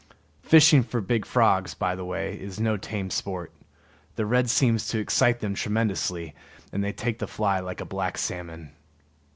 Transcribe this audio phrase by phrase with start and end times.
[0.41, 3.51] Fishing for big frogs, by the way, is no tame sport.
[4.15, 6.33] The red seems to excite them tremendously,
[6.73, 8.71] and they take the fly like a black salmon.